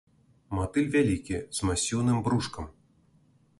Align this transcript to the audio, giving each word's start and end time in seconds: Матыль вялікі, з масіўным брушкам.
Матыль 0.59 0.87
вялікі, 0.95 1.37
з 1.59 1.69
масіўным 1.71 2.25
брушкам. 2.29 2.65